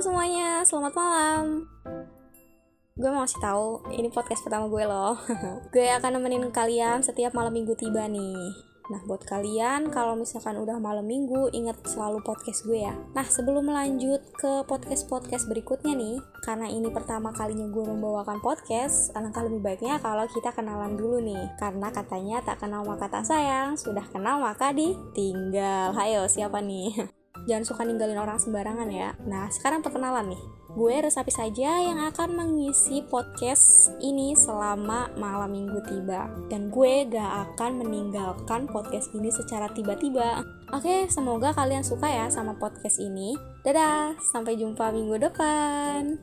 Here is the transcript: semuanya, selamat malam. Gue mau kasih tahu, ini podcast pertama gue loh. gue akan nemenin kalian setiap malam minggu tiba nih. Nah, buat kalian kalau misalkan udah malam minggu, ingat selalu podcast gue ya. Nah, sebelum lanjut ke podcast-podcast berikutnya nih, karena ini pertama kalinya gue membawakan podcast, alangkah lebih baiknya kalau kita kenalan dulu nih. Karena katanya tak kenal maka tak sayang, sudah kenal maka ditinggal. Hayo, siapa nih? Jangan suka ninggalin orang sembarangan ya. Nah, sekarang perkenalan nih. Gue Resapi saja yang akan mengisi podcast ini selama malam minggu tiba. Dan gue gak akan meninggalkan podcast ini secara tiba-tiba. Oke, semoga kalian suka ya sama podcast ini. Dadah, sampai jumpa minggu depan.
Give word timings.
semuanya, 0.00 0.64
selamat 0.64 0.96
malam. 0.96 1.44
Gue 2.96 3.10
mau 3.12 3.20
kasih 3.28 3.36
tahu, 3.44 3.68
ini 3.92 4.08
podcast 4.08 4.40
pertama 4.40 4.64
gue 4.72 4.88
loh. 4.88 5.12
gue 5.76 5.86
akan 5.92 6.16
nemenin 6.16 6.48
kalian 6.48 7.04
setiap 7.04 7.36
malam 7.36 7.52
minggu 7.52 7.76
tiba 7.76 8.08
nih. 8.08 8.48
Nah, 8.88 9.00
buat 9.04 9.22
kalian 9.28 9.92
kalau 9.92 10.16
misalkan 10.16 10.56
udah 10.56 10.80
malam 10.80 11.04
minggu, 11.04 11.52
ingat 11.52 11.84
selalu 11.84 12.24
podcast 12.24 12.64
gue 12.64 12.80
ya. 12.80 12.96
Nah, 13.12 13.28
sebelum 13.28 13.68
lanjut 13.68 14.24
ke 14.40 14.64
podcast-podcast 14.64 15.52
berikutnya 15.52 15.92
nih, 15.92 16.16
karena 16.48 16.72
ini 16.72 16.88
pertama 16.88 17.28
kalinya 17.36 17.68
gue 17.68 17.84
membawakan 17.84 18.40
podcast, 18.40 19.12
alangkah 19.12 19.44
lebih 19.44 19.60
baiknya 19.60 20.00
kalau 20.00 20.24
kita 20.32 20.48
kenalan 20.56 20.96
dulu 20.96 21.20
nih. 21.20 21.44
Karena 21.60 21.92
katanya 21.92 22.40
tak 22.40 22.64
kenal 22.64 22.88
maka 22.88 23.04
tak 23.06 23.28
sayang, 23.28 23.76
sudah 23.76 24.08
kenal 24.08 24.40
maka 24.40 24.72
ditinggal. 24.72 25.92
Hayo, 25.92 26.24
siapa 26.24 26.64
nih? 26.64 26.96
Jangan 27.50 27.66
suka 27.66 27.82
ninggalin 27.82 28.14
orang 28.14 28.38
sembarangan 28.38 28.86
ya. 28.94 29.10
Nah, 29.26 29.50
sekarang 29.50 29.82
perkenalan 29.82 30.30
nih. 30.30 30.42
Gue 30.70 31.02
Resapi 31.02 31.34
saja 31.34 31.82
yang 31.82 31.98
akan 31.98 32.38
mengisi 32.38 33.02
podcast 33.02 33.90
ini 33.98 34.38
selama 34.38 35.10
malam 35.18 35.50
minggu 35.50 35.82
tiba. 35.82 36.30
Dan 36.46 36.70
gue 36.70 37.10
gak 37.10 37.58
akan 37.58 37.82
meninggalkan 37.82 38.70
podcast 38.70 39.10
ini 39.18 39.34
secara 39.34 39.66
tiba-tiba. 39.74 40.46
Oke, 40.70 41.10
semoga 41.10 41.50
kalian 41.50 41.82
suka 41.82 42.06
ya 42.06 42.30
sama 42.30 42.54
podcast 42.54 43.02
ini. 43.02 43.34
Dadah, 43.66 44.14
sampai 44.30 44.54
jumpa 44.54 44.94
minggu 44.94 45.18
depan. 45.18 46.22